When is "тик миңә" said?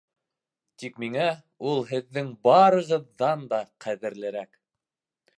0.83-1.25